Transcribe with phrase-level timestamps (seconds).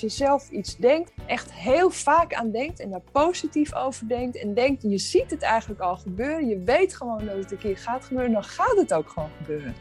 [0.00, 4.54] je zelf iets denkt, echt heel vaak aan denkt en daar positief over denkt en
[4.54, 8.04] denkt, je ziet het eigenlijk al gebeuren, je weet gewoon dat het een keer gaat
[8.04, 9.74] gebeuren, dan gaat het ook gewoon gebeuren.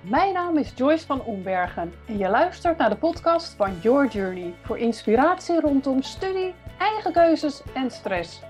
[0.00, 4.54] Mijn naam is Joyce van Ombergen en je luistert naar de podcast van Your Journey
[4.62, 8.42] voor inspiratie rondom studie, eigen keuzes en stress.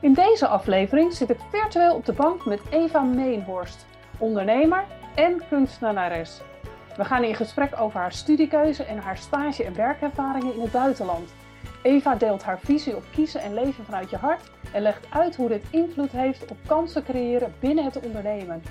[0.00, 3.86] In deze aflevering zit ik virtueel op de bank met Eva Meenhorst,
[4.18, 4.84] ondernemer
[5.14, 6.40] en kunstenares.
[6.96, 11.34] We gaan in gesprek over haar studiekeuze en haar stage- en werkervaringen in het buitenland.
[11.82, 15.48] Eva deelt haar visie op kiezen en leven vanuit je hart en legt uit hoe
[15.48, 18.62] dit invloed heeft op kansen creëren binnen het ondernemen.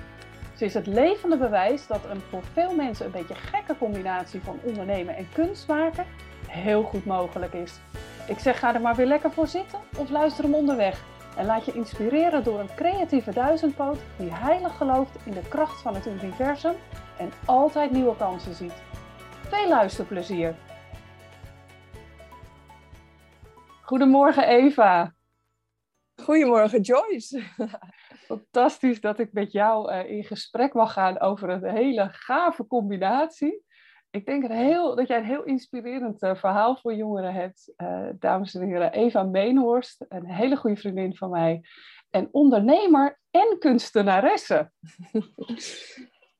[0.56, 4.60] Ze is het levende bewijs dat een voor veel mensen een beetje gekke combinatie van
[4.64, 6.06] ondernemen en kunst maken
[6.48, 7.74] heel goed mogelijk is.
[8.28, 11.04] Ik zeg ga er maar weer lekker voor zitten of luister hem onderweg.
[11.38, 15.96] En laat je inspireren door een creatieve duizendpoot die heilig gelooft in de kracht van
[15.96, 16.76] het universum
[17.18, 18.84] en altijd nieuwe kansen ziet.
[19.50, 20.56] Veel luisterplezier!
[23.82, 25.14] Goedemorgen Eva.
[26.16, 27.44] Goedemorgen Joyce.
[28.28, 33.65] Fantastisch dat ik met jou uh, in gesprek mag gaan over een hele gave combinatie.
[34.16, 37.74] Ik denk heel, dat jij een heel inspirerend uh, verhaal voor jongeren hebt.
[37.78, 41.62] Uh, dames en heren, Eva Meenhorst, een hele goede vriendin van mij.
[42.10, 44.72] En ondernemer en kunstenaresse.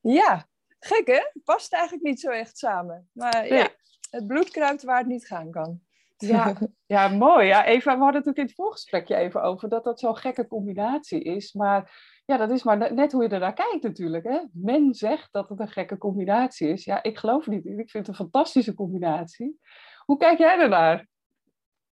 [0.00, 0.46] Ja,
[0.78, 1.20] gek hè?
[1.44, 3.08] Past eigenlijk niet zo echt samen.
[3.12, 3.52] Maar nee.
[3.52, 3.68] ja,
[4.10, 5.80] het bloed kruipt waar het niet gaan kan.
[6.16, 6.54] Ja,
[6.86, 7.46] ja, mooi.
[7.46, 10.46] Ja, Eva, we hadden het natuurlijk in het voorgesprekje even over dat dat zo'n gekke
[10.46, 11.52] combinatie is.
[11.52, 11.90] Maar
[12.26, 14.24] ja, dat is maar net hoe je er naar kijkt natuurlijk.
[14.24, 14.38] Hè?
[14.52, 16.84] Men zegt dat het een gekke combinatie is.
[16.84, 17.66] Ja, ik geloof niet.
[17.66, 19.60] Ik vind het een fantastische combinatie.
[20.04, 21.06] Hoe kijk jij ernaar?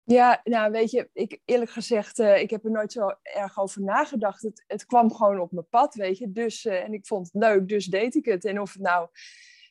[0.03, 3.81] Ja, nou weet je, ik eerlijk gezegd, uh, ik heb er nooit zo erg over
[3.81, 4.41] nagedacht.
[4.41, 6.31] Het, het kwam gewoon op mijn pad, weet je.
[6.31, 8.45] Dus, uh, en ik vond het leuk, dus deed ik het.
[8.45, 9.09] En of het nou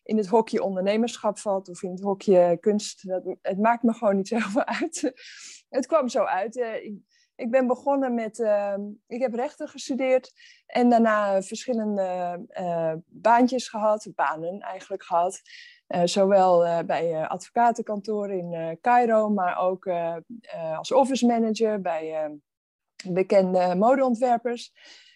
[0.02, 4.16] in het hokje ondernemerschap valt of in het hokje kunst, dat, het maakt me gewoon
[4.16, 5.12] niet zoveel uit.
[5.68, 6.56] het kwam zo uit.
[6.56, 6.98] Ik,
[7.36, 8.74] ik ben begonnen met, uh,
[9.06, 10.32] ik heb rechten gestudeerd
[10.66, 15.40] en daarna verschillende uh, baantjes gehad, banen eigenlijk gehad.
[15.88, 19.88] Uh, zowel bij advocatenkantoren in Cairo, maar ook
[20.76, 22.30] als office manager bij
[23.08, 24.72] bekende modeontwerpers.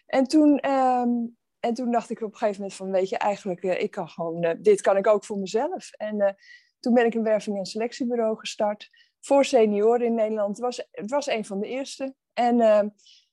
[0.06, 3.62] En toen, um, en toen dacht ik op een gegeven moment van, weet je, eigenlijk,
[3.62, 5.91] ik kan gewoon, dit kan ik ook voor mezelf.
[5.91, 6.37] En
[6.81, 8.91] toen ben ik een werving- en selectiebureau gestart
[9.21, 10.59] voor senioren in Nederland.
[10.59, 12.15] Was, het was een van de eerste.
[12.33, 12.83] En uh,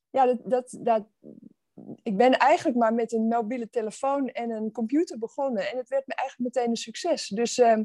[0.09, 1.07] ja, dat, dat, dat,
[2.03, 5.71] ik ben eigenlijk maar met een mobiele telefoon en een computer begonnen.
[5.71, 7.27] En het werd me eigenlijk meteen een succes.
[7.27, 7.77] Dus uh,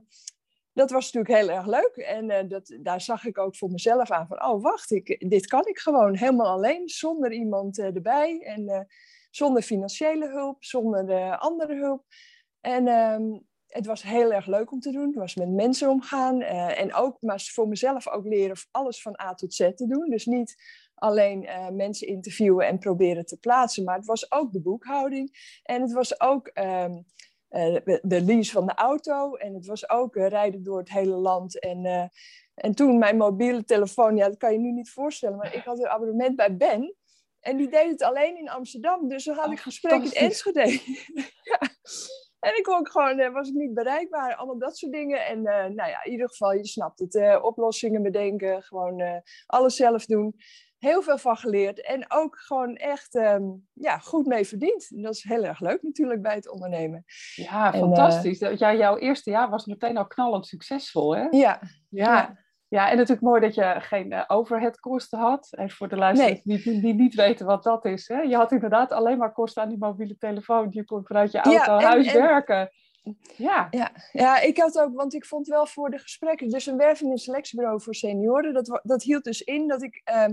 [0.72, 1.96] dat was natuurlijk heel erg leuk.
[1.96, 5.46] En uh, dat, daar zag ik ook voor mezelf aan van, oh wacht, ik, dit
[5.46, 8.40] kan ik gewoon helemaal alleen, zonder iemand erbij.
[8.40, 8.88] En
[9.30, 12.04] zonder financiële hulp, zonder andere hulp.
[12.60, 15.06] En um, het was heel erg leuk om te doen.
[15.06, 16.40] Het was met mensen omgaan.
[16.40, 20.10] Uh, en ook maar voor mezelf ook leren alles van A tot Z te doen.
[20.10, 20.56] Dus niet
[20.94, 23.84] alleen uh, mensen interviewen en proberen te plaatsen.
[23.84, 25.58] Maar het was ook de boekhouding.
[25.62, 27.04] En het was ook um,
[27.50, 29.34] uh, de lease van de auto.
[29.34, 31.58] En het was ook rijden door het hele land.
[31.58, 32.10] En,
[32.54, 35.36] en toen mijn mobiele telefoon, ja, dat kan je nu niet voorstellen.
[35.36, 36.94] Maar ik had een abonnement bij Ben.
[37.40, 39.08] En die deed het alleen in Amsterdam.
[39.08, 40.80] Dus dan had oh, ik gesprek in Enschede.
[41.50, 41.60] ja.
[42.40, 45.26] En ik kon gewoon, was ik niet bereikbaar, allemaal dat soort dingen.
[45.26, 49.16] En uh, nou ja, in ieder geval, je snapt het, uh, oplossingen bedenken, gewoon uh,
[49.46, 50.34] alles zelf doen.
[50.78, 54.90] Heel veel van geleerd en ook gewoon echt um, ja, goed mee verdiend.
[54.90, 57.04] En dat is heel erg leuk natuurlijk bij het ondernemen.
[57.34, 58.38] Ja, fantastisch.
[58.38, 61.22] ja, jouw eerste jaar was meteen al knallend succesvol, hè?
[61.22, 61.30] Ja.
[61.30, 61.60] ja.
[61.88, 62.38] ja.
[62.70, 65.48] Ja, en natuurlijk mooi dat je geen uh, overheadkosten had.
[65.50, 66.58] En voor de luisteraars nee.
[66.58, 68.08] die, die, niet weten wat dat is.
[68.08, 68.20] Hè?
[68.20, 70.66] Je had inderdaad alleen maar kosten aan die mobiele telefoon.
[70.70, 72.70] Je kon vanuit je auto ja, en, huis en, werken.
[73.36, 73.66] Ja.
[73.70, 73.92] Ja.
[74.12, 77.18] ja, ik had ook, want ik vond wel voor de gesprekken, dus een werving- en
[77.18, 80.26] selectiebureau voor senioren, dat, dat hield dus in dat ik uh,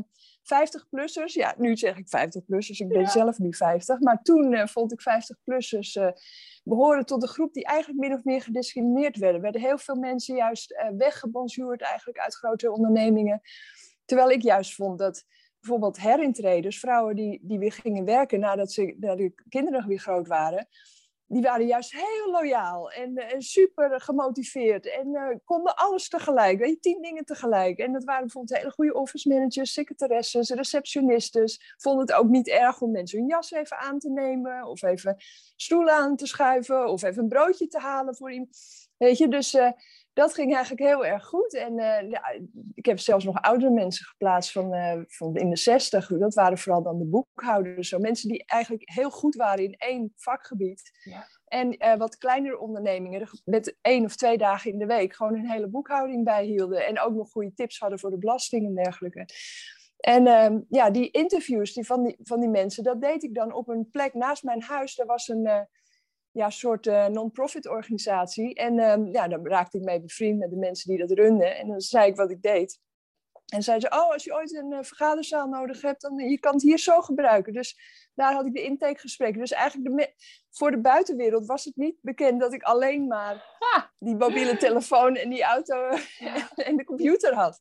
[0.47, 3.07] 50-plussers, ja, nu zeg ik 50-plussers, ik ben ja.
[3.07, 6.09] zelf nu 50, maar toen uh, vond ik 50-plussers uh,
[6.67, 9.35] behoren tot de groep die eigenlijk min of meer gediscrimineerd werden.
[9.35, 13.41] Er werden heel veel mensen juist uh, weggebonjourd eigenlijk uit grote ondernemingen,
[14.05, 15.23] terwijl ik juist vond dat
[15.59, 20.28] bijvoorbeeld herintreders, vrouwen die, die weer gingen werken nadat ze, nadat de kinderen weer groot
[20.28, 20.67] waren,
[21.28, 26.70] die waren juist heel loyaal en, en super gemotiveerd en uh, konden alles tegelijk, weet
[26.70, 27.79] je, tien dingen tegelijk.
[27.79, 31.76] En dat waren bijvoorbeeld hele goede office managers, secretaresses, receptionistes.
[31.78, 35.16] Vonden het ook niet erg om mensen hun jas even aan te nemen of even
[35.56, 38.58] stoelen aan te schuiven of even een broodje te halen voor iemand.
[38.97, 39.72] Weet je, dus uh,
[40.17, 41.55] dat ging eigenlijk heel erg goed.
[41.55, 42.40] En uh, ja,
[42.73, 46.08] ik heb zelfs nog oudere mensen geplaatst van, uh, van in de zestig.
[46.08, 47.90] Dat waren vooral dan de boekhouders.
[47.90, 50.91] Zo mensen die eigenlijk heel goed waren in één vakgebied.
[51.03, 51.28] Ja.
[51.47, 55.52] En uh, wat kleinere ondernemingen met één of twee dagen in de week gewoon een
[55.52, 56.85] hele boekhouding bijhielden.
[56.85, 59.25] En ook nog goede tips hadden voor de belasting en dergelijke.
[59.97, 63.53] En uh, ja, die interviews die van, die, van die mensen, dat deed ik dan
[63.53, 64.96] op een plek naast mijn huis.
[64.96, 65.61] Daar was een uh,
[66.37, 68.53] ja, soort non-profit organisatie.
[68.53, 71.57] En ehm, ja, daar raakte ik mee bevriend met de mensen die dat runden.
[71.57, 72.79] En dan zei ik wat ik deed.
[73.47, 76.61] En zei ze, oh, als je ooit een vergaderzaal nodig hebt, dan je kan het
[76.61, 77.53] hier zo gebruiken.
[77.53, 77.78] Dus
[78.16, 79.40] daar had ik de intakegesprekken.
[79.40, 80.14] Dus eigenlijk de
[80.58, 83.46] voor de buitenwereld was het niet bekend dat ik alleen maar
[83.99, 85.90] die mobiele telefoon en die auto
[86.55, 87.59] en de computer had.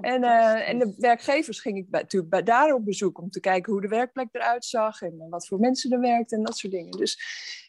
[0.00, 3.40] En, uh, en de werkgevers ging ik bij, natuurlijk bij daar op bezoek om te
[3.40, 6.72] kijken hoe de werkplek eruit zag en wat voor mensen er werkten en dat soort
[6.72, 6.98] dingen.
[6.98, 7.18] Dus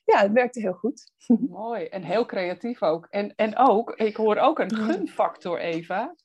[0.06, 1.12] ja, het werkte heel goed.
[1.50, 3.08] Mooi en heel creatief ook.
[3.10, 6.16] En, en ook, ik hoor ook een gunfactor, Eva.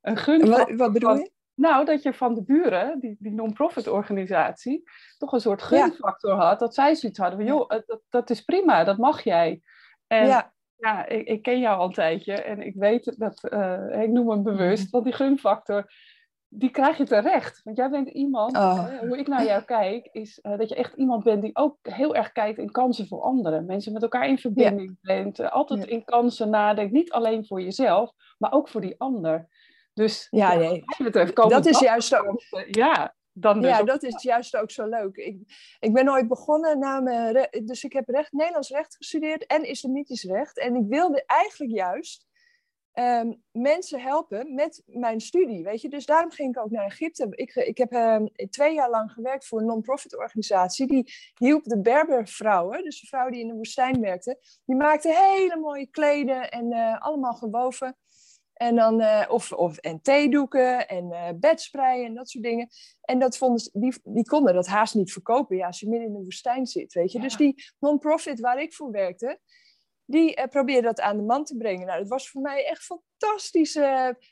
[0.00, 0.66] Een gunfactor.
[0.66, 1.30] Wat, wat bedoel je?
[1.58, 4.82] Nou, dat je van de buren, die, die non-profit organisatie,
[5.18, 6.58] toch een soort gunfactor had.
[6.58, 9.60] Dat zij zoiets hadden van, joh, dat, dat is prima, dat mag jij.
[10.06, 14.02] En ja, ja ik, ik, ken jou al een tijdje en ik weet dat, uh,
[14.02, 14.90] ik noem hem bewust, mhm.
[14.90, 15.92] want die gunfactor,
[16.48, 17.60] die krijg je terecht.
[17.64, 18.98] Want jij bent iemand, oh.
[18.98, 22.14] hoe ik naar jou kijk, is uh, dat je echt iemand bent die ook heel
[22.14, 23.66] erg kijkt in kansen voor anderen.
[23.66, 28.12] Mensen met elkaar in verbinding bent, uh, altijd in kansen nadenkt, niet alleen voor jezelf,
[28.38, 29.48] maar ook voor die ander.
[29.98, 30.84] Dus ja, nee.
[31.32, 32.42] dat is juist ook.
[32.70, 35.16] Ja, dan dus ja, dat is juist ook zo leuk.
[35.16, 35.36] Ik,
[35.78, 40.24] ik ben ooit begonnen na mijn, dus ik heb recht, Nederlands recht gestudeerd en islamitisch
[40.24, 40.58] recht.
[40.58, 42.26] En ik wilde eigenlijk juist
[42.92, 45.88] um, mensen helpen met mijn studie, weet je.
[45.88, 47.26] Dus daarom ging ik ook naar Egypte.
[47.30, 50.86] Ik, ik heb um, twee jaar lang gewerkt voor een non-profit organisatie.
[50.86, 54.38] Die hielp de Berbervrouwen, dus de vrouwen die in de woestijn werkten.
[54.64, 57.96] Die maakten hele mooie kleden en uh, allemaal gewoven.
[58.58, 62.68] En dan, uh, of, of, en theedoeken en uh, bedspreien en dat soort dingen.
[63.00, 66.08] En dat vonden ze, die, die konden dat haast niet verkopen ja, als je midden
[66.08, 67.20] in de woestijn zit, weet je.
[67.20, 69.40] Dus die non-profit waar ik voor werkte,
[70.04, 71.86] die uh, probeerde dat aan de man te brengen.
[71.86, 73.74] Nou, het was voor mij echt fantastisch.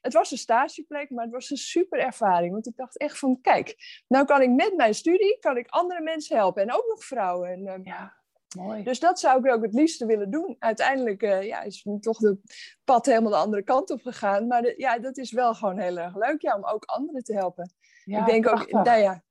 [0.00, 2.52] het was een stageplek, maar het was een super ervaring.
[2.52, 3.74] Want ik dacht echt van, kijk,
[4.08, 6.62] nou kan ik met mijn studie, kan ik andere mensen helpen.
[6.62, 7.50] En ook nog vrouwen.
[7.50, 8.24] En, ehm, ja.
[8.56, 8.82] Mooi.
[8.82, 10.56] Dus dat zou ik ook het liefste willen doen.
[10.58, 12.38] Uiteindelijk uh, ja, is toch de
[12.84, 14.46] pad helemaal de andere kant op gegaan.
[14.46, 17.72] Maar ja, dat is wel gewoon heel erg leuk ja, om ook anderen te helpen.
[18.04, 19.22] Ja, ik denk ook, nou ja,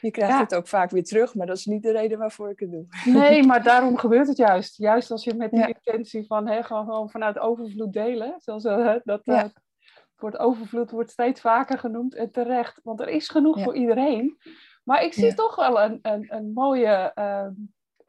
[0.00, 2.60] je krijgt het ook vaak weer terug, maar dat is niet de reden waarvoor ik
[2.60, 2.86] het doe.
[3.04, 4.76] Nee, maar daarom gebeurt het juist.
[4.76, 8.34] Juist als je met die intentie van hè, gewoon, gewoon vanuit overvloed delen.
[8.38, 9.44] Zoals uh, dat uh,
[10.16, 12.80] wordt overvloed wordt steeds vaker genoemd en terecht.
[12.82, 14.38] Want er is genoeg voor iedereen.
[14.84, 17.52] Maar ik zie toch wel een, een, een mooie ehm,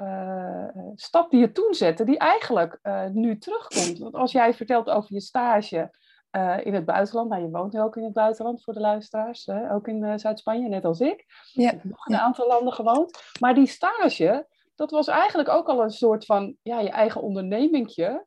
[0.01, 3.97] uh, stap die je toen zette, die eigenlijk uh, nu terugkomt.
[3.97, 5.91] Want als jij vertelt over je stage
[6.31, 9.73] uh, in het buitenland, nou je woont ook in het buitenland voor de luisteraars, hè?
[9.73, 11.25] ook in Zuid-Spanje, net als ik.
[11.51, 11.65] Ja.
[11.65, 13.21] Ik heb nog een aantal landen gewoond.
[13.39, 18.25] Maar die stage, dat was eigenlijk ook al een soort van ja, je eigen ondernemingje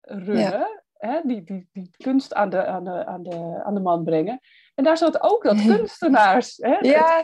[0.00, 0.42] runnen.
[0.42, 0.80] Ja.
[0.92, 1.20] Hè?
[1.24, 4.40] Die, die, die kunst aan de, aan, de, aan, de, aan de man brengen.
[4.74, 6.78] En daar zat ook dat kunstenaars, hè?
[6.80, 7.22] Ja,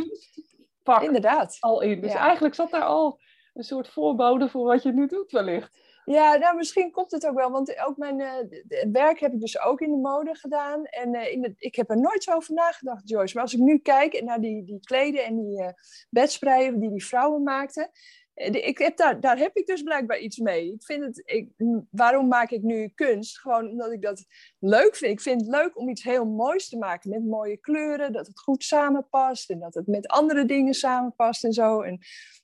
[1.00, 1.56] inderdaad.
[1.60, 2.00] al in.
[2.00, 3.20] Dus eigenlijk zat daar al
[3.56, 5.84] een soort voorbode voor wat je nu doet wellicht.
[6.04, 9.60] Ja, nou misschien komt het ook wel, want ook mijn uh, werk heb ik dus
[9.60, 10.84] ook in de mode gedaan.
[10.84, 13.34] En uh, in de, ik heb er nooit zo over nagedacht, Joyce.
[13.34, 15.68] Maar als ik nu kijk naar die, die kleden en die uh,
[16.10, 17.90] bedspreien die die vrouwen maakten.
[18.36, 20.72] Ik heb daar, daar heb ik dus blijkbaar iets mee.
[20.72, 21.50] Ik vind het, ik,
[21.90, 23.40] waarom maak ik nu kunst?
[23.40, 24.24] Gewoon omdat ik dat
[24.58, 25.12] leuk vind.
[25.12, 28.40] Ik vind het leuk om iets heel moois te maken met mooie kleuren, dat het
[28.40, 31.80] goed samenpast en dat het met andere dingen samenpast en zo.
[31.80, 31.98] En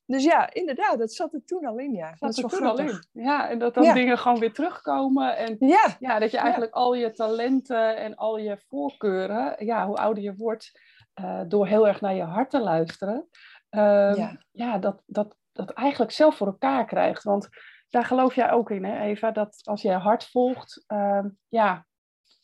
[0.06, 2.08] dus ja, inderdaad, dat zat er toen al in, ja.
[2.08, 3.04] Dat, dat is toen al in.
[3.12, 5.36] Ja, en dat dan dingen gewoon weer terugkomen.
[5.36, 9.96] En ja, ja dat je eigenlijk al je talenten en al je voorkeuren, ja, hoe
[9.96, 10.80] ouder je wordt,
[11.20, 13.28] uh, door heel erg naar je hart te luisteren,
[13.70, 13.80] uh,
[14.16, 14.38] ja.
[14.50, 17.22] ja, dat, dat, dat eigenlijk zelf voor elkaar krijgt.
[17.22, 17.48] Want
[17.88, 21.86] daar geloof jij ook in, hè, Eva, dat als je hart volgt, uh, ja,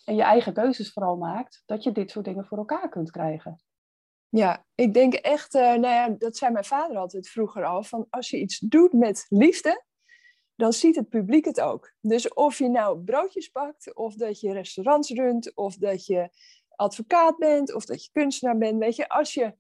[0.05, 3.63] en je eigen keuzes vooral maakt, dat je dit soort dingen voor elkaar kunt krijgen.
[4.29, 8.07] Ja, ik denk echt, uh, nou ja, dat zei mijn vader altijd vroeger al, van
[8.11, 9.85] als je iets doet met liefde,
[10.55, 11.93] dan ziet het publiek het ook.
[12.01, 16.31] Dus of je nou broodjes bakt, of dat je restaurants runt, of dat je
[16.69, 19.55] advocaat bent, of dat je kunstenaar bent, weet je, als je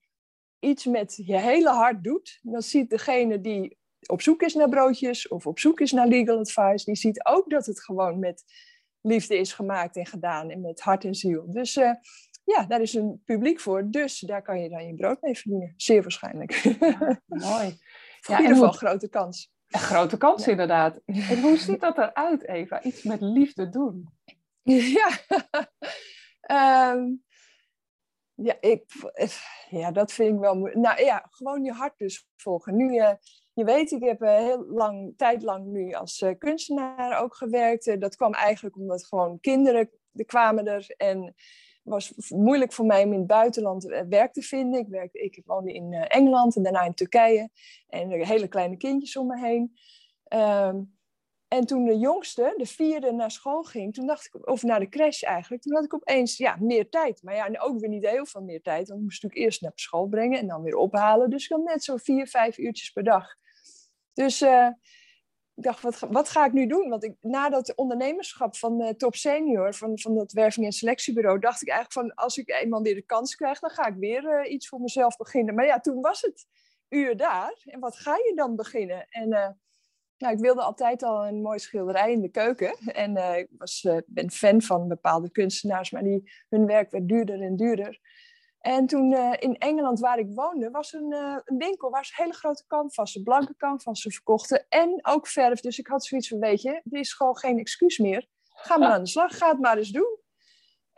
[0.61, 5.29] iets met je hele hart doet, dan ziet degene die op zoek is naar broodjes
[5.29, 8.45] of op zoek is naar legal advice, die ziet ook dat het gewoon met
[9.01, 11.53] liefde is gemaakt en gedaan en met hart en ziel.
[11.53, 11.93] Dus uh,
[12.45, 13.91] ja, daar is een publiek voor.
[13.91, 15.75] Dus daar kan je dan je brood mee verdienen.
[15.77, 16.53] Zeer waarschijnlijk.
[16.53, 17.79] Ja, mooi.
[18.21, 19.53] Ja, in ieder geval een grote kans.
[19.69, 21.01] Een grote kans, inderdaad.
[21.31, 22.83] En hoe ziet dat eruit, Eva?
[22.83, 24.09] Iets met liefde doen.
[24.99, 25.11] Ja,
[26.93, 27.25] um,
[28.43, 28.85] ja, ik,
[29.71, 30.81] ja dat vind ik wel moeilijk.
[30.81, 32.77] Nou ja, gewoon je hart dus volgen.
[32.77, 33.13] Nu, uh,
[33.53, 38.01] je weet, ik heb heel lang, tijd lang nu als kunstenaar ook gewerkt.
[38.01, 41.35] dat kwam eigenlijk omdat gewoon kinderen er kwamen er en
[41.83, 44.81] was moeilijk voor mij om in het buitenland werk te vinden.
[44.81, 47.51] Ik, werkte, ik woonde in Engeland en daarna in Turkije.
[47.89, 49.73] En hele kleine kindjes om me heen.
[50.25, 50.81] Ehm,
[51.49, 54.89] en toen de jongste, de vierde, naar school ging, toen dacht ik, of naar de
[54.89, 57.23] crash eigenlijk, toen had ik opeens ja, meer tijd.
[57.23, 59.73] Maar ja, ook weer niet heel veel meer tijd, want ik moest natuurlijk eerst naar
[59.75, 61.31] school brengen en dan weer ophalen.
[61.31, 63.35] Dus ik had net zo vier, vijf uurtjes per dag.
[64.13, 64.69] Dus uh,
[65.55, 66.89] ik dacht, wat, wat ga ik nu doen?
[66.89, 71.39] Want ik, na dat ondernemerschap van uh, Top Senior, van, van dat werving- en selectiebureau,
[71.39, 74.45] dacht ik eigenlijk van, als ik eenmaal weer de kans krijg, dan ga ik weer
[74.45, 75.55] uh, iets voor mezelf beginnen.
[75.55, 76.47] Maar ja, toen was het
[76.89, 77.63] uur daar.
[77.65, 79.07] En wat ga je dan beginnen?
[79.09, 79.59] En
[80.19, 82.77] nou, ik wilde altijd al een mooie schilderij in de keuken.
[83.05, 87.09] En uh, ik was, uh, ben fan van bepaalde kunstenaars, maar die, hun werk werd
[87.09, 88.01] duurder en duurder.
[88.59, 91.13] En toen uh, in Engeland, waar ik woonde, was een,
[91.45, 94.67] een winkel waar ze hele grote canvassen, blanke canvassen verkochten.
[94.69, 95.61] En ook verf.
[95.61, 98.27] Dus ik had zoiets van, weet je, dit is gewoon geen excuus meer.
[98.45, 100.19] Ga maar aan de slag, ga het maar eens doen.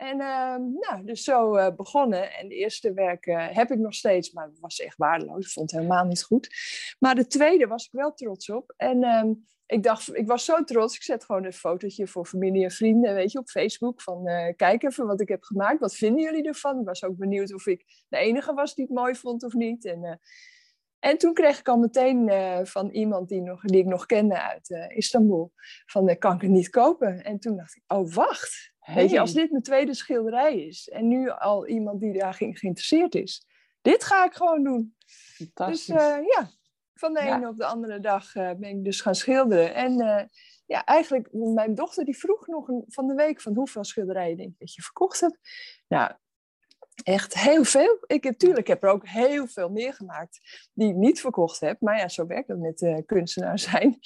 [0.01, 2.33] En ehm, nou, dus zo uh, begonnen.
[2.33, 5.45] En de eerste werk uh, heb ik nog steeds, maar was echt waardeloos.
[5.45, 6.49] Ik vond het helemaal niet goed.
[6.99, 8.73] Maar de tweede was ik wel trots op.
[8.77, 10.95] En um, ik dacht, ik was zo trots.
[10.95, 14.01] Ik zet gewoon een fotootje voor familie en vrienden, weet je, op Facebook.
[14.01, 15.79] Van uh, kijk even wat ik heb gemaakt.
[15.79, 16.79] Wat vinden jullie ervan?
[16.79, 19.85] Ik was ook benieuwd of ik de enige was die het mooi vond of niet.
[19.85, 20.19] En,
[20.99, 22.31] en toen kreeg ik al meteen
[22.67, 25.51] van iemand die, nog, die ik nog kende uit Istanbul,
[25.85, 27.23] van kan ik het niet kopen?
[27.23, 31.07] En toen dacht ik, oh wacht, Weet je, als dit mijn tweede schilderij is en
[31.07, 33.45] nu al iemand die daar geïnteresseerd is,
[33.81, 34.95] dit ga ik gewoon doen.
[35.53, 35.95] Dus uh,
[36.35, 36.49] ja,
[36.93, 39.73] van de ene op de andere dag uh, ben ik dus gaan schilderen.
[39.73, 40.23] En uh,
[40.65, 44.49] ja, eigenlijk, mijn dochter die vroeg nog een, van de week van hoeveel schilderijen denk
[44.49, 45.37] je dat je verkocht hebt.
[45.87, 46.11] Nou,
[47.03, 47.97] echt heel veel.
[48.07, 51.81] Ik natuurlijk heb er ook heel veel meer gemaakt die ik niet verkocht heb.
[51.81, 53.99] Maar ja, zo werkt het met kunstenaar zijn.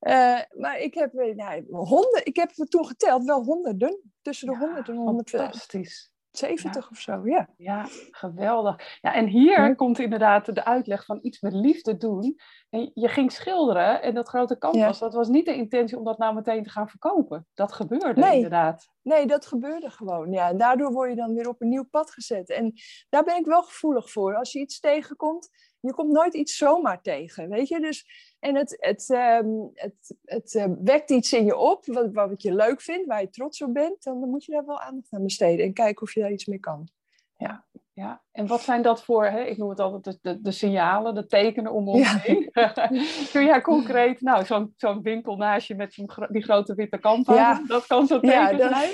[0.00, 4.14] Uh, maar ik heb, nou, honden, ik heb toen geteld wel honderden.
[4.26, 7.48] Tussen de ja, 100 en 170 70 of zo, ja.
[7.56, 8.98] Ja, geweldig.
[9.00, 12.36] Ja, en hier komt inderdaad de uitleg van iets met liefde doen.
[12.70, 16.18] En je ging schilderen en dat grote canvas, dat was niet de intentie om dat
[16.18, 17.46] nou meteen te gaan verkopen.
[17.54, 18.34] Dat gebeurde nee.
[18.34, 18.88] inderdaad.
[19.02, 20.32] Nee, dat gebeurde gewoon.
[20.32, 22.50] Ja, en daardoor word je dan weer op een nieuw pad gezet.
[22.50, 22.72] En
[23.08, 24.36] daar ben ik wel gevoelig voor.
[24.36, 25.48] Als je iets tegenkomt,
[25.80, 27.80] je komt nooit iets zomaar tegen, weet je.
[27.80, 28.06] Dus,
[28.40, 32.54] en het, het, um, het, het uh, wekt iets in je op wat, wat je
[32.54, 34.02] leuk vindt, waar je trots op bent.
[34.02, 36.58] Dan moet je daar wel aandacht aan besteden en kijken of je daar iets mee
[36.58, 36.88] kan.
[37.36, 38.22] Ja, ja.
[38.32, 39.44] en wat zijn dat voor, hè?
[39.44, 42.50] ik noem het altijd de, de, de signalen, de tekenen om ons heen.
[43.32, 47.26] Kun jij concreet, nou, zo'n zo'n winkel naast je met zo'n die grote witte kant
[47.26, 47.62] ja.
[47.66, 48.90] dat kan zo teken ja, zijn?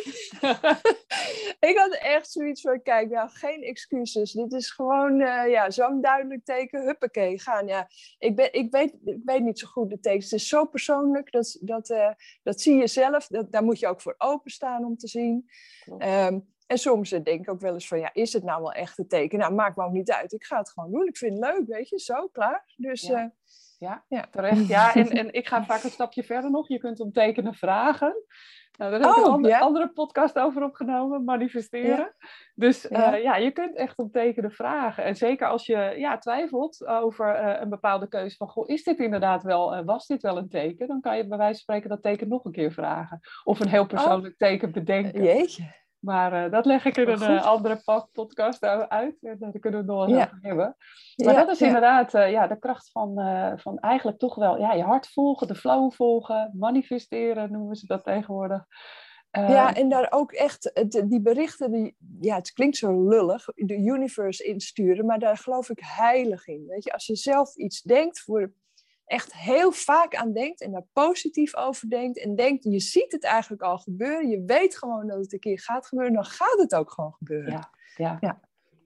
[1.71, 4.33] ik had echt zoiets van, kijk, nou, geen excuses.
[4.33, 7.67] Dit is gewoon uh, ja, zo'n duidelijk teken, huppakee, gaan.
[7.67, 10.31] Ja, ik, ben, ik, weet, ik weet niet zo goed de tekens.
[10.31, 12.11] Het is zo persoonlijk, dat, dat, uh,
[12.43, 13.27] dat zie je zelf.
[13.27, 15.51] Dat, daar moet je ook voor openstaan om te zien.
[15.99, 18.99] Um, en soms denk ik ook wel eens van, ja, is het nou wel echt
[18.99, 19.39] een teken?
[19.39, 20.33] Nou, maakt me ook niet uit.
[20.33, 21.07] Ik ga het gewoon doen.
[21.07, 21.99] Ik vind het leuk, weet je.
[21.99, 22.65] Zo, klaar.
[22.77, 23.23] Dus, ja.
[23.23, 23.29] Uh,
[23.79, 24.67] ja, ja, terecht.
[24.67, 26.69] Ja, en, en ik ga vaak een stapje verder nog.
[26.69, 28.15] Je kunt om tekenen vragen.
[28.79, 32.15] Nou, daar heb ik oh, een andere, podcast over opgenomen, manifesteren.
[32.55, 33.37] Dus uh, ja.
[33.37, 35.05] je kunt echt om tekenen vragen.
[35.05, 38.99] En zeker als je ja, twijfelt over uh, een bepaalde keuze van, goh, is dit
[38.99, 40.87] inderdaad wel, uh, was dit wel een teken?
[40.87, 43.21] Dan kan je bij wijze van spreken dat teken nog een keer vragen.
[43.45, 44.49] Of een heel persoonlijk oh.
[44.49, 45.23] teken bedenken.
[45.23, 45.82] Jeetje.
[46.03, 49.17] Maar uh, dat leg ik in een uh, andere podcast uit.
[49.23, 50.25] En daar kunnen we het nog ja.
[50.25, 50.77] over hebben.
[51.25, 53.15] Maar dat is inderdaad uh, ja, de kracht van,
[53.59, 58.05] van eigenlijk toch wel ja, je hart volgen, de flow volgen, manifesteren noemen ze dat
[58.05, 58.65] tegenwoordig.
[59.31, 60.73] ja, en daar ook echt
[61.09, 65.81] die berichten, die, ja, het klinkt zo lullig, de universe insturen, maar daar geloof ik
[65.83, 66.65] heilig in.
[66.67, 68.53] Weet je, als je zelf iets denkt voor
[69.13, 73.25] echt heel vaak aan denkt en daar positief over denkt en denkt, je ziet het
[73.25, 76.75] eigenlijk al gebeuren, je weet gewoon dat het een keer gaat gebeuren, dan gaat het
[76.75, 77.53] ook gewoon gebeuren.
[77.53, 78.17] Ja, ja.
[78.21, 78.41] ja.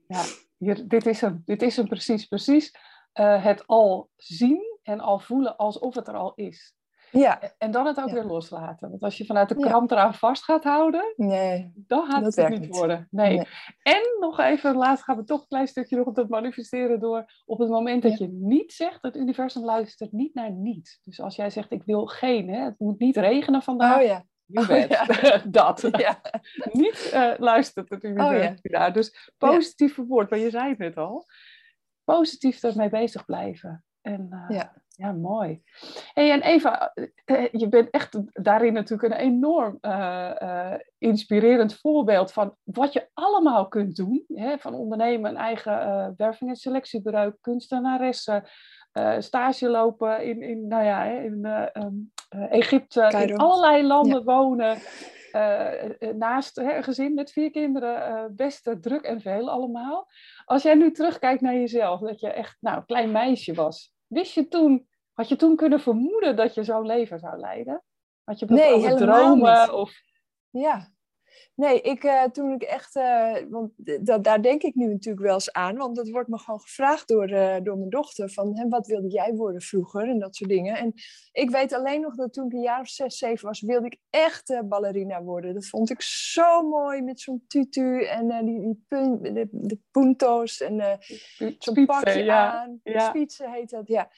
[0.07, 0.23] ja.
[0.57, 2.75] Hier, dit, is hem, dit is hem precies, precies.
[3.13, 6.75] Uh, het al zien en al voelen alsof het er al is.
[7.11, 7.41] Ja.
[7.57, 8.89] En dan het ook weer loslaten.
[8.89, 12.59] Want als je vanuit de krant eraan vast gaat houden, nee, dan gaat het het
[12.59, 13.07] niet worden.
[13.11, 13.47] Nee.
[13.81, 17.25] En nog even, laatst gaan we toch een klein stukje nog op dat manifesteren door.
[17.45, 20.99] Op het moment dat je niet zegt, het universum luistert niet naar niet.
[21.03, 23.97] Dus als jij zegt, ik wil geen, hè, het moet niet regenen vandaag.
[23.97, 24.25] Oh ja.
[24.45, 25.89] Je bent oh, dat.
[25.97, 26.21] Ja.
[26.71, 28.89] niet uh, luistert het universum oh, ja.
[28.89, 31.25] Dus positief verwoord, maar je zei het net al.
[32.03, 33.85] Positief ermee bezig blijven.
[34.07, 34.73] En uh, ja.
[34.97, 35.61] Ja, mooi.
[36.13, 42.31] Hey, en Eva, eh, eh, je bent echt daarin natuurlijk een enorm uh, inspirerend voorbeeld
[42.31, 44.25] van wat je allemaal kunt doen.
[44.33, 44.57] Hè?
[44.57, 48.43] Van ondernemen, een eigen werving- en selectiebureau, kunstenaressen,
[49.19, 51.95] stage lopen in, in, nou ja, in ehm,
[52.49, 54.77] Egypte, in allerlei landen wonen.
[56.15, 60.07] naast hè, een gezin met vier kinderen, best druk en veel allemaal.
[60.45, 64.33] Als jij nu terugkijkt naar jezelf, dat je echt nou, een klein meisje was, wist
[64.33, 67.83] je toen, had je toen kunnen vermoeden dat je zo'n leven zou leiden?
[68.23, 69.73] Had je bepaalde nee, dromen?
[69.73, 69.93] Of...
[70.49, 70.91] Ja,
[71.57, 73.71] Nee, ik, uh, toen ik echt, uh, want
[74.05, 77.07] dat, daar denk ik nu natuurlijk wel eens aan, want dat wordt me gewoon gevraagd
[77.07, 80.49] door, uh, door mijn dochter, van hè, wat wilde jij worden vroeger en dat soort
[80.49, 80.77] dingen.
[80.77, 80.93] En
[81.31, 83.97] ik weet alleen nog dat toen ik een jaar of zes, zeven was, wilde ik
[84.09, 85.53] echt ballerina worden.
[85.53, 90.61] Dat vond ik zo mooi met zo'n tutu en die, die pun, de, de punto's
[90.61, 90.99] en
[91.59, 92.61] zo'n pakje ja.
[92.61, 92.79] aan.
[92.83, 93.09] Ja.
[93.09, 94.09] Spitsen heet dat, ja.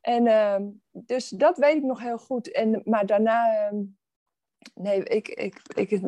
[0.00, 2.52] En ehm, dus dat weet ik nog heel goed.
[2.52, 3.76] En, maar daarna ehm,
[4.74, 6.00] Nee, ik, ik, ik,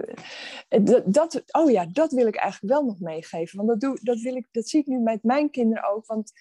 [1.04, 3.56] dat, oh ja, dat wil ik eigenlijk wel nog meegeven.
[3.56, 6.06] Want dat, doe, dat, wil ik, dat zie ik nu met mijn kinderen ook.
[6.06, 6.32] Want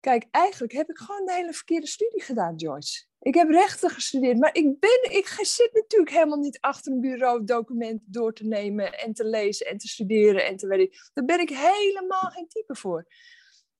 [0.00, 3.08] kijk, eigenlijk heb ik gewoon de hele verkeerde studie gedaan, Joyce.
[3.20, 7.44] Ik heb rechten gestudeerd, maar ik, ben, ik zit natuurlijk helemaal niet achter een bureau
[7.44, 10.98] documenten door te nemen en te lezen en te studeren en te.
[11.14, 13.06] Daar ben ik helemaal geen type voor.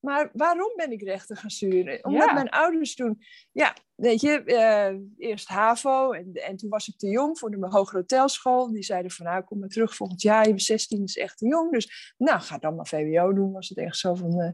[0.01, 2.05] Maar waarom ben ik rechten gaan studeren?
[2.05, 6.97] Omdat mijn ouders toen, ja, weet je, uh, eerst HAVO en, en toen was ik
[6.97, 8.71] te jong voor de hogere hotelschool.
[8.71, 11.47] Die zeiden van, nou, kom maar terug volgend jaar, je bent 16, is echt te
[11.47, 11.71] jong.
[11.71, 14.39] Dus, nou, ga dan maar VWO doen, was het echt zo van...
[14.39, 14.49] Uh,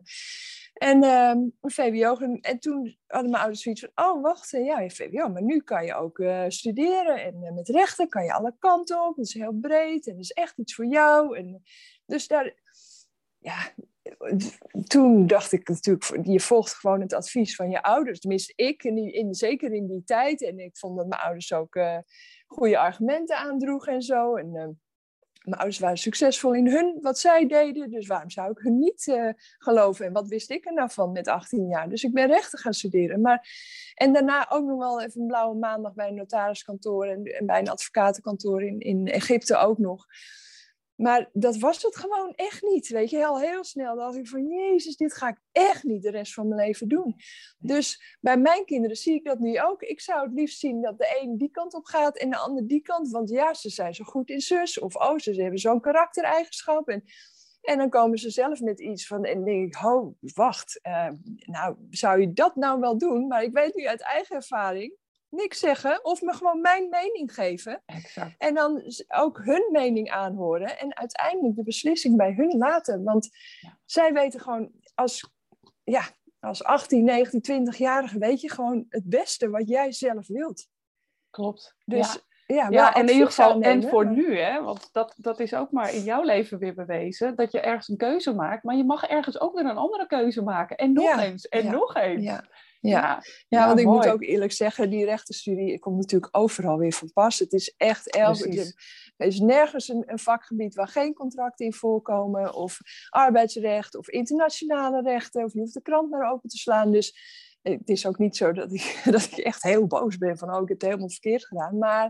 [0.77, 2.17] en uh, VWO.
[2.41, 5.85] En toen hadden mijn ouders zoiets van: Oh, wacht, ja, je VWO, maar nu kan
[5.85, 7.23] je ook uh, studeren.
[7.23, 9.15] En met rechten kan je alle kanten op.
[9.15, 11.37] Dat is heel breed en dat is echt iets voor jou.
[11.37, 11.63] En,
[12.05, 12.53] dus daar,
[13.37, 13.73] ja,
[14.87, 18.19] toen dacht ik natuurlijk, je volgt gewoon het advies van je ouders.
[18.19, 20.43] Tenminste, ik, in, zeker in die tijd.
[20.43, 21.97] En ik vond dat mijn ouders ook uh,
[22.47, 24.35] goede argumenten aandroegen en zo.
[24.35, 24.67] En uh,
[25.43, 27.91] mijn ouders waren succesvol in hun, wat zij deden.
[27.91, 30.05] Dus waarom zou ik hun niet uh, geloven?
[30.05, 31.89] En wat wist ik er nou van met 18 jaar?
[31.89, 33.21] Dus ik ben rechten gaan studeren.
[33.21, 33.47] Maar,
[33.95, 37.59] en daarna ook nog wel even een blauwe maandag bij een notariskantoor en, en bij
[37.59, 40.05] een advocatenkantoor in, in Egypte ook nog.
[40.97, 42.87] Maar dat was het gewoon echt niet.
[42.87, 46.09] Weet je, heel, heel snel dacht ik van, Jezus, dit ga ik echt niet de
[46.09, 47.15] rest van mijn leven doen.
[47.59, 49.81] Dus bij mijn kinderen zie ik dat nu ook.
[49.81, 52.67] Ik zou het liefst zien dat de een die kant op gaat en de ander
[52.67, 53.09] die kant.
[53.09, 54.79] Want ja, ze zijn zo goed in zus.
[54.79, 56.87] Of oh, ze hebben zo'n karaktereigenschap.
[56.89, 57.03] En,
[57.61, 60.79] en dan komen ze zelf met iets van, en denk ik, oh, wacht.
[60.83, 63.27] Uh, nou, zou je dat nou wel doen?
[63.27, 64.95] Maar ik weet nu uit eigen ervaring
[65.29, 67.81] niks zeggen of me gewoon mijn mening geven.
[67.85, 68.35] Exact.
[68.37, 73.03] En dan ook hun mening aanhoren en uiteindelijk de beslissing bij hun laten.
[73.03, 73.29] Want
[73.85, 75.31] zij weten gewoon als,
[75.83, 76.03] ja,
[76.39, 80.67] als 18, 19, 20-jarige weet je gewoon het beste wat jij zelf wilt.
[81.29, 81.75] Klopt.
[81.85, 85.53] Dus ja, ja, en in ieder geval, en voor nu, hè, want dat, dat is
[85.53, 88.83] ook maar in jouw leven weer bewezen, dat je ergens een keuze maakt, maar je
[88.83, 90.77] mag ergens ook weer een andere keuze maken.
[90.77, 92.39] En nog eens, en nog eens.
[92.89, 92.99] Ja.
[92.99, 97.13] Ja, ja, want ik moet ook eerlijk zeggen, die rechtenstudie komt natuurlijk overal weer van
[97.13, 97.39] pas.
[97.39, 98.73] Het is echt elke.
[99.17, 105.01] Er is nergens een, een, vakgebied waar geen contracten in voorkomen, of arbeidsrecht, of internationale
[105.01, 106.91] rechten, of je hoeft de krant maar open te slaan.
[106.91, 107.17] Dus
[107.61, 110.61] het is ook niet zo dat ik, dat ik echt heel boos ben van, oh,
[110.61, 111.77] ik heb het helemaal verkeerd gedaan.
[111.77, 112.05] Maar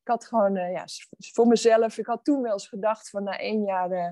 [0.00, 0.84] ik had gewoon, uh, ja,
[1.32, 3.90] voor mezelf, ik had toen wel eens gedacht van na één jaar.
[3.90, 4.08] Uh,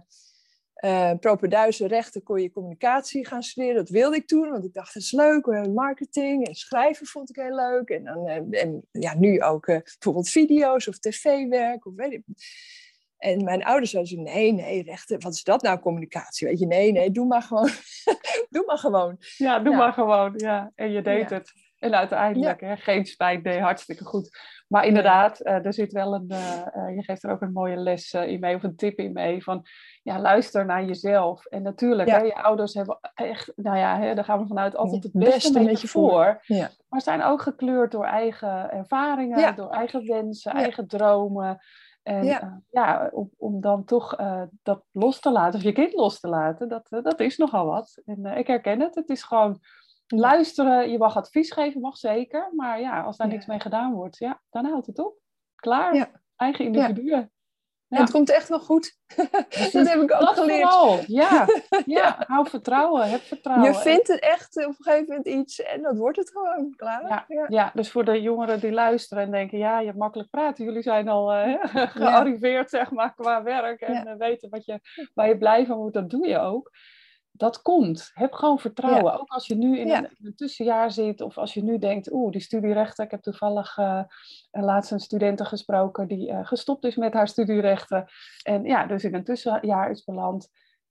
[0.85, 3.77] uh, propenduizen rechten kon je communicatie gaan studeren.
[3.77, 5.47] Dat wilde ik toen, want ik dacht, het is leuk.
[5.75, 7.89] Marketing en schrijven vond ik heel leuk.
[7.89, 12.23] En, dan, en ja, nu ook bijvoorbeeld video's of tv-werk of weet ik.
[13.19, 16.47] En mijn ouders zeiden, nee, nee, rechten, wat is dat nou, communicatie?
[16.47, 17.71] Weet je, nee, nee, doe maar gewoon.
[18.51, 19.17] doe maar gewoon.
[19.37, 20.73] Ja, doe maar gewoon, ja.
[20.75, 21.53] En je deed het.
[21.83, 24.39] En uiteindelijk, hè, geen spijt, nee, hartstikke goed.
[24.69, 28.13] Maar inderdaad, uh, er zit wel een, uh, je geeft er ook een mooie les
[28.13, 29.67] in mee, of een tip in mee, van
[30.03, 31.45] ja, luister naar jezelf.
[31.47, 35.03] En natuurlijk, hè, je ouders hebben echt, nou ja, hè, daar gaan we vanuit altijd
[35.03, 36.43] het beste, met je voor.
[36.43, 36.69] Ja.
[36.89, 41.59] Maar zijn ook gekleurd door eigen ervaringen, door eigen wensen, eigen dromen.
[42.03, 45.73] En ja, uh, ja om, om, dan toch uh, dat los te laten, of je
[45.73, 48.03] kind los te laten, dat, uh, dat is nogal wat.
[48.05, 48.95] En ik herken het.
[48.95, 49.61] Het is gewoon
[50.19, 50.91] luisteren.
[50.91, 52.51] Je mag advies geven, mag zeker.
[52.55, 55.19] Maar ja, als daar niks mee gedaan wordt, ja, dan houdt het op.
[55.55, 56.21] Klaar.
[56.37, 57.33] Eigen individuen.
[57.87, 57.99] Ja.
[57.99, 58.97] het komt echt wel goed.
[59.73, 60.69] dat heb ik ook geleerd.
[60.69, 60.99] Vooral.
[61.07, 61.47] Ja,
[61.87, 63.73] ja, hou vertrouwen, heb vertrouwen.
[63.73, 67.09] Je vindt het echt op een gegeven moment iets en dat wordt het gewoon, klaar.
[67.09, 67.45] Ja, ja.
[67.49, 70.65] ja dus voor de jongeren die luisteren en denken, ja, je hebt makkelijk praten.
[70.65, 71.57] Jullie zijn al uh,
[71.97, 74.81] gearriveerd, zeg maar, qua werk en uh, weten wat je,
[75.15, 76.71] waar je blij van wordt, dat doe je ook
[77.33, 78.11] dat komt.
[78.15, 79.21] Heb gewoon vertrouwen.
[79.21, 82.41] Ook als je nu in, een, tussenjaar zit of als je nu denkt, oeh, die
[82.41, 83.05] studierechten.
[83.05, 84.03] Ik heb toevallig uh,
[84.51, 88.07] laatst een studente gesproken die uh, gestopt is met haar studierechten.
[88.43, 90.49] En ja, dus in een tussenjaar is beland.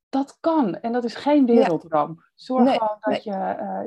[0.10, 2.32] dat kan en dat is geen wereldramp.
[2.36, 3.32] Zorg gewoon dat je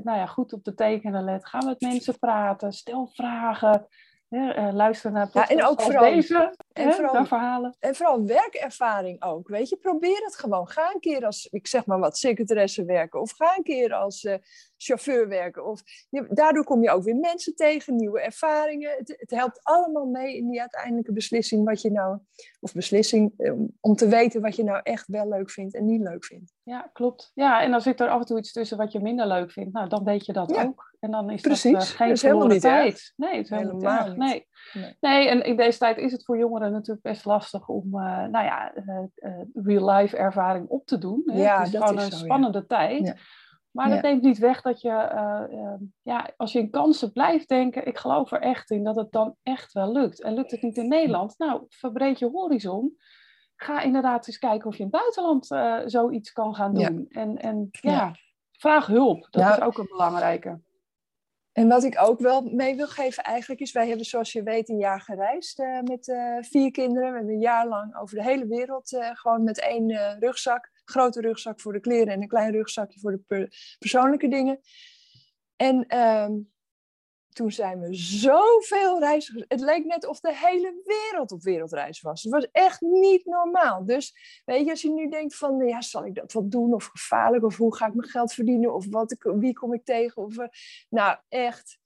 [0.04, 1.46] nou ja, goed op de tekenen let.
[1.46, 3.86] Ga met mensen praten, stel vragen.
[4.34, 7.76] Uh, luister naar ja, en ook vooral, deze, en vooral, verhalen.
[7.80, 9.76] En vooral werkervaring ook, weet je.
[9.76, 10.68] Probeer het gewoon.
[10.68, 13.20] Ga een keer als, ik zeg maar wat, secretaresse werken.
[13.20, 14.34] Of ga een keer als uh,
[14.84, 15.66] chauffeur werken.
[15.66, 15.82] Of,
[16.28, 18.90] daardoor kom je ook weer mensen tegen, nieuwe ervaringen.
[18.98, 22.18] Het, het, helpt allemaal mee in die uiteindelijke beslissing wat je nou...
[22.60, 26.00] Of beslissing um, om te weten wat je nou echt wel leuk vindt en niet
[26.00, 26.52] leuk vindt.
[26.62, 27.30] Ja, klopt.
[27.34, 29.72] Ja, en dan zit er af en toe iets tussen wat je minder leuk vindt.
[29.72, 30.94] Nou, dan weet je dat ook.
[31.04, 31.72] En dan is Precies.
[31.72, 33.12] dat uh, geen dat helemaal niet tijd.
[33.16, 34.16] Nee, het is helemaal, niet.
[34.16, 34.46] Nee.
[34.72, 34.96] nee.
[35.00, 35.28] Nee.
[35.28, 38.72] en in deze tijd is het voor jongeren natuurlijk best lastig om, uh, nou ja,
[38.76, 41.22] uh, real-life ervaring op te doen.
[41.26, 41.42] Hè?
[41.42, 42.76] Ja, het is dat gewoon is een zo, spannende ja.
[42.76, 43.06] tijd.
[43.06, 43.14] Ja.
[43.74, 44.88] Maar dat neemt niet weg dat je,
[46.02, 49.36] ja, als je in kansen blijft denken, ik geloof er echt in dat het dan
[49.42, 50.22] echt wel lukt.
[50.22, 51.38] En lukt het niet in Nederland?
[51.38, 52.96] Nou, verbreed je horizon
[53.56, 57.06] ga inderdaad eens kijken of je in het buitenland uh, zoiets kan gaan doen.
[57.08, 57.20] Ja.
[57.20, 58.14] En, en ja, ja,
[58.52, 59.26] vraag hulp.
[59.30, 60.60] Dat is ook een belangrijke.
[61.52, 64.68] En wat ik ook wel mee wil geven eigenlijk is, wij hebben zoals je weet
[64.68, 67.10] een jaar gereisd uh, met vier kinderen.
[67.10, 70.70] We hebben een jaar lang over de hele wereld gewoon met één rugzak.
[70.84, 74.60] Grote rugzak voor de kleren en een klein rugzakje voor de per persoonlijke dingen.
[75.56, 76.52] En um,
[77.34, 79.44] toen zijn we zoveel reizen.
[79.48, 82.22] Het leek net of de hele wereld op wereldreis was.
[82.22, 83.84] Het was echt niet normaal.
[83.84, 86.74] Dus weet je, als je nu denkt van, ja, zal ik dat wel doen?
[86.74, 87.44] Of gevaarlijk?
[87.44, 88.74] Of hoe ga ik mijn geld verdienen?
[88.74, 90.22] Of wat, wie kom ik tegen?
[90.22, 90.48] Of, eh,
[90.88, 91.78] nou, echt.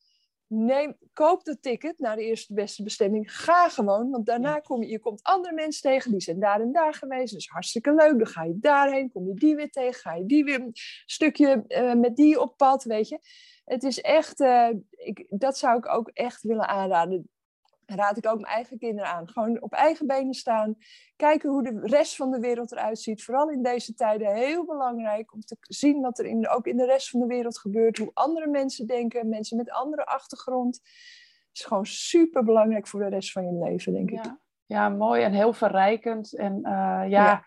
[0.51, 3.33] Neem, koop dat ticket naar de eerste beste bestemming.
[3.35, 6.11] Ga gewoon, want daarna kom je, je komt andere mensen tegen.
[6.11, 7.33] Die zijn daar en daar geweest.
[7.33, 8.19] Dat is hartstikke leuk.
[8.19, 10.01] Dan ga je daarheen, kom je die weer tegen.
[10.01, 13.19] Ga je die weer een stukje uh, met die op pad, weet je
[13.69, 17.31] het is echt, uh, ik, dat zou ik ook echt willen aanraden.
[17.95, 19.29] Raad ik ook mijn eigen kinderen aan.
[19.29, 20.77] Gewoon op eigen benen staan.
[21.17, 23.25] Kijken hoe de rest van de wereld eruit ziet.
[23.25, 26.87] Vooral in deze tijden heel belangrijk om te zien wat er in, ook in de
[26.87, 27.99] rest van de wereld gebeurt.
[27.99, 29.29] Hoe andere mensen denken.
[29.29, 30.77] Mensen met andere achtergrond.
[30.77, 34.25] Het is gewoon super belangrijk voor de rest van je leven, denk ik.
[34.25, 36.37] Ja, ja mooi en heel verrijkend.
[36.37, 37.07] En uh, ja.
[37.07, 37.45] ja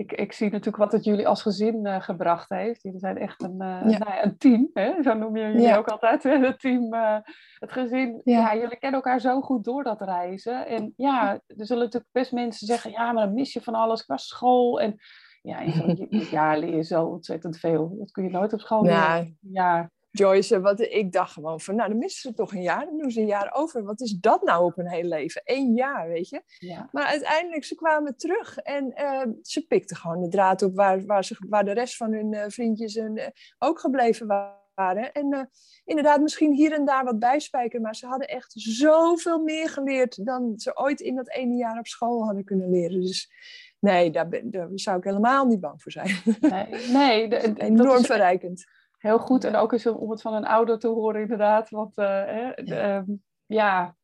[0.00, 2.82] ik, ik zie natuurlijk wat het jullie als gezin uh, gebracht heeft.
[2.82, 3.98] Jullie zijn echt een, uh, ja.
[3.98, 5.02] nou ja, een team, hè?
[5.02, 5.76] zo noem je jullie ja.
[5.76, 6.22] ook altijd.
[6.22, 6.38] Hè?
[6.38, 7.16] Het team, uh,
[7.58, 8.20] het gezin.
[8.24, 8.54] Ja.
[8.54, 10.66] jullie kennen elkaar zo goed door dat reizen.
[10.66, 14.04] En ja, er zullen natuurlijk best mensen zeggen, ja, maar dan mis je van alles
[14.04, 14.80] qua school.
[14.80, 14.96] En
[15.42, 17.96] ja, in zo'n jaar leer je zo ontzettend veel.
[17.98, 19.38] Dat kun je nooit op school leren.
[19.40, 19.90] Ja.
[20.10, 22.84] Joyce, wat, ik dacht gewoon van, nou, dan missen ze toch een jaar.
[22.84, 23.84] Dan doen ze een jaar over.
[23.84, 25.42] Wat is dat nou op een heel leven?
[25.44, 26.42] Eén jaar, weet je.
[26.58, 26.88] Ja.
[26.92, 31.24] Maar uiteindelijk, ze kwamen terug en uh, ze pikten gewoon de draad op waar, waar,
[31.24, 33.26] ze, waar de rest van hun uh, vriendjes en, uh,
[33.58, 35.12] ook gebleven waren.
[35.12, 35.50] En
[35.84, 40.52] inderdaad, misschien hier en daar wat bijspijken, maar ze hadden echt zoveel meer geleerd dan
[40.56, 43.00] ze ooit in dat ene jaar op school hadden kunnen leren.
[43.00, 43.30] Dus
[43.78, 46.16] nee, daar, ben, daar zou ik helemaal niet bang voor zijn.
[46.40, 48.06] Nee, nee de, enorm is...
[48.06, 48.64] verrijkend.
[49.00, 49.44] Heel goed.
[49.44, 51.70] En ook eens om het van een ouder te horen, inderdaad.
[51.70, 52.98] Want uh, ja.
[52.98, 53.96] Uh, ja.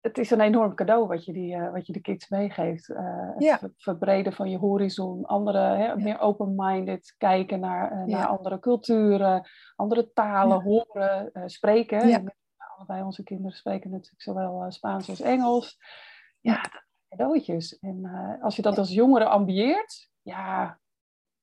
[0.00, 2.86] het is een enorm cadeau wat je, die, uh, wat je de kids meegeeft.
[2.86, 3.60] het ja.
[3.76, 5.94] verbreden van je horizon, andere, hè, ja.
[5.94, 12.32] meer open-minded, kijken naar, naar andere culturen, andere talen, horen, spreken.
[12.76, 15.78] Allebei onze kinderen spreken natuurlijk zowel Spaans als Engels.
[16.40, 16.60] Ja,
[17.08, 17.78] cadeautjes.
[17.78, 18.10] En
[18.40, 20.78] als je dat als jongere ambieert, ja,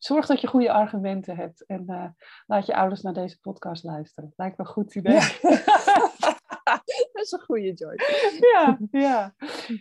[0.04, 1.66] zorg dat je goede argumenten hebt.
[1.66, 2.06] En uh,
[2.46, 4.34] laat je ouders naar deze podcast luisteren.
[4.36, 5.14] Lijkt me een goed idee.
[5.14, 5.28] Ja.
[7.14, 7.96] dat is een goede Joy.
[8.54, 9.34] ja, ja.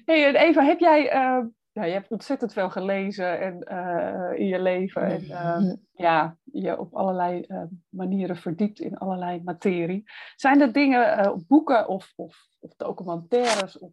[0.04, 1.14] Hey, en Eva, heb jij...
[1.14, 5.02] Uh, ja, je hebt ontzettend veel gelezen en, uh, in je leven.
[5.02, 10.02] En uh, ja, je op allerlei uh, manieren verdiept in allerlei materie.
[10.37, 13.92] Zijn er dingen, boeken of, of, of, documentaires of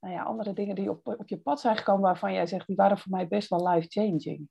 [0.00, 2.76] nou ja, andere dingen die op, op je pad zijn gekomen waarvan jij zegt, die
[2.76, 4.48] waren voor mij best wel life-changing?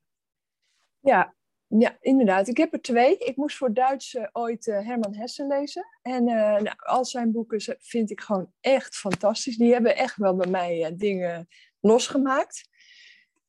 [1.05, 1.35] Ja,
[1.67, 2.47] ja, inderdaad.
[2.47, 3.17] Ik heb er twee.
[3.17, 5.85] Ik moest voor Duits ooit uh, Herman Hesse lezen.
[6.01, 9.57] En uh, nou, al zijn boeken vind ik gewoon echt fantastisch.
[9.57, 11.47] Die hebben echt wel bij mij dingen
[11.79, 12.69] losgemaakt.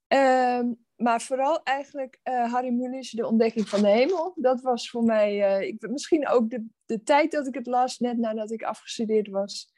[0.07, 4.33] Ehm, maar vooral eigenlijk Harry Mulisch, De Ontdekking van de Hemel.
[4.35, 8.19] Dat was voor mij ik, misschien ook de, de tijd dat ik het las, net
[8.19, 9.73] nadat ik afgestudeerd was.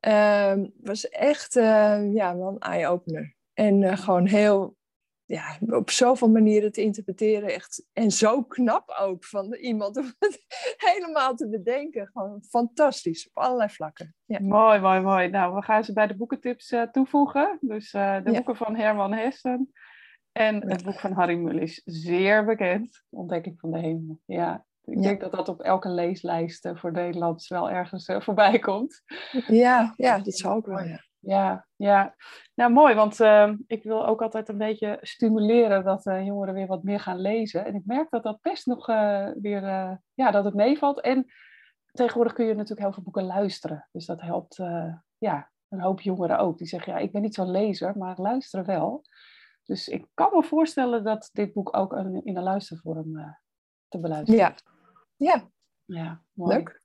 [0.00, 3.36] Ehm, was echt ja, wel een eye-opener.
[3.54, 4.77] En gewoon heel
[5.28, 7.48] ja, op zoveel manieren te interpreteren.
[7.48, 10.44] Echt, en zo knap ook van iemand om het
[10.88, 12.10] helemaal te bedenken.
[12.12, 14.14] Gewoon fantastisch, op allerlei vlakken.
[14.24, 14.40] Ja.
[14.40, 15.28] Mooi, mooi, mooi.
[15.28, 17.58] Nou, we gaan ze bij de boekentips uh, toevoegen.
[17.60, 18.36] Dus uh, de ja.
[18.36, 19.72] boeken van Herman Hessen
[20.32, 21.82] en het boek van Harry Mullis.
[21.84, 24.20] Zeer bekend, Ontdekking van de Hemel.
[24.24, 29.02] Ja, ik denk dat dat op elke leeslijst uh, voor Nederlands wel ergens voorbij komt.
[29.46, 31.66] Ja, ja, dat zou ook wel, ja.
[31.76, 32.14] Ja.
[32.54, 36.66] Nou mooi, want uh, ik wil ook altijd een beetje stimuleren dat uh, jongeren weer
[36.66, 37.64] wat meer gaan lezen.
[37.64, 39.62] En ik merk dat dat best nog uh, weer,
[40.14, 41.00] ja, dat het meevalt.
[41.00, 41.26] En
[41.92, 43.88] tegenwoordig kun je natuurlijk heel veel boeken luisteren.
[43.92, 44.56] Dus dat helpt,
[45.18, 46.58] ja, een hoop jongeren ook.
[46.58, 49.04] Die zeggen, ja, ik ben niet zo'n lezer, maar luisteren wel.
[49.64, 53.36] Dus ik kan me voorstellen dat dit boek ook een, in een luistervorm
[53.88, 54.54] te beluisteren Ja,
[55.16, 55.48] ja.
[55.84, 56.56] ja mooi.
[56.56, 56.82] leuk.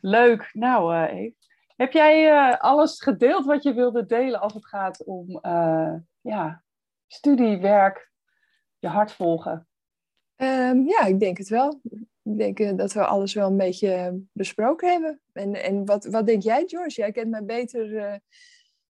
[0.00, 0.50] Leuk.
[0.52, 1.53] Nou, Eve.
[1.76, 6.62] Heb jij uh, alles gedeeld wat je wilde delen als het gaat om uh, ja,
[7.06, 8.10] studie, werk,
[8.78, 9.68] je hart volgen?
[10.36, 11.80] Um, ja, ik denk het wel.
[12.22, 15.20] Ik denk uh, dat we alles wel een beetje besproken hebben.
[15.32, 17.00] En, en wat, wat denk jij, George?
[17.00, 18.20] Jij kent mij beter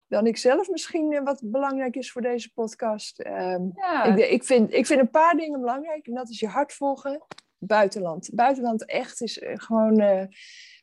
[0.07, 3.25] dan ik zelf misschien wat belangrijk is voor deze podcast.
[3.25, 4.03] Um, ja.
[4.03, 6.07] ik, ik, vind, ik vind een paar dingen belangrijk.
[6.07, 7.25] En dat is je hart volgen.
[7.57, 8.29] Buitenland.
[8.33, 10.29] Buitenland echt is gewoon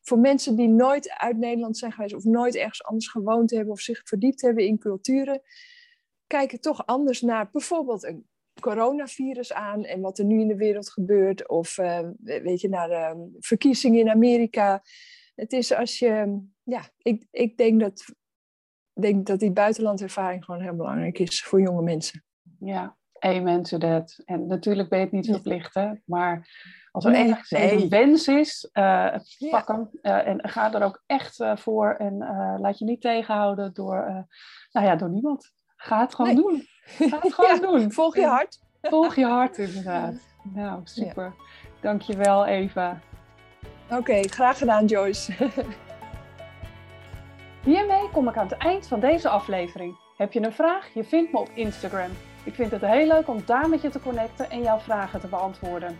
[0.02, 3.80] voor mensen die nooit uit Nederland zijn geweest of nooit ergens anders gewoond hebben of
[3.80, 5.42] zich verdiept hebben in culturen,
[6.26, 8.26] kijken toch anders naar bijvoorbeeld een
[8.60, 11.48] coronavirus aan en wat er nu in de wereld gebeurt.
[11.48, 14.82] Of uh, weet je, naar de verkiezingen in Amerika.
[15.34, 18.04] Het is als je, ja, ik, ik denk dat,
[18.92, 22.24] denk dat die buitenlandervaring gewoon heel belangrijk is voor jonge mensen.
[22.58, 24.22] Ja, amen to that.
[24.24, 26.48] En natuurlijk ben je het niet verplicht, hè, maar
[26.92, 29.14] als er nee, ergens een wens is, uh,
[29.50, 31.94] pak hem uh, en ga er ook echt uh, voor.
[31.94, 32.16] En
[32.60, 34.26] laat je niet tegenhouden door,
[34.72, 35.52] nou ja, door niemand.
[35.76, 36.42] Ga het gewoon nee.
[36.42, 36.66] doen.
[36.84, 37.92] Ga het gewoon ja, doen.
[37.92, 38.60] Volg je hart.
[38.82, 40.14] Volg je hart, inderdaad.
[40.42, 41.24] Nou, super.
[41.24, 41.44] Ja.
[41.80, 43.00] Dankjewel, Eva.
[43.84, 45.32] Oké, okay, graag gedaan, Joyce.
[47.64, 49.96] Hiermee kom ik aan het eind van deze aflevering.
[50.16, 50.94] Heb je een vraag?
[50.94, 52.10] Je vindt me op Instagram.
[52.44, 55.28] Ik vind het heel leuk om daar met je te connecten en jouw vragen te
[55.28, 55.98] beantwoorden.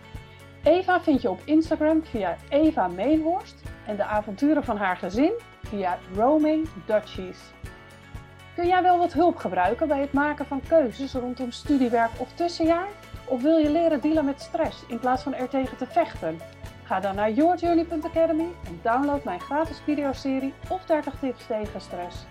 [0.63, 5.97] Eva vind je op Instagram via Eva Meenhorst en de avonturen van haar gezin via
[6.15, 7.39] Roaming Dutchies.
[8.55, 12.87] Kun jij wel wat hulp gebruiken bij het maken van keuzes rondom studiewerk of tussenjaar?
[13.25, 16.39] Of wil je leren dealen met stress in plaats van er tegen te vechten?
[16.83, 22.25] Ga dan naar yourjourney.academy en download mijn gratis videoserie of 30 tips tegen stress.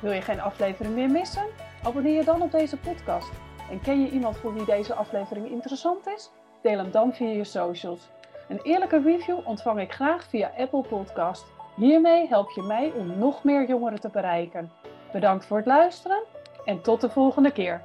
[0.00, 1.46] Wil je geen aflevering meer missen?
[1.82, 3.30] Abonneer je dan op deze podcast.
[3.70, 6.30] En ken je iemand voor wie deze aflevering interessant is?
[6.62, 8.08] Deel hem dan via je socials.
[8.48, 11.44] Een eerlijke review ontvang ik graag via Apple Podcast.
[11.76, 14.70] Hiermee help je mij om nog meer jongeren te bereiken.
[15.12, 16.22] Bedankt voor het luisteren
[16.64, 17.82] en tot de volgende keer.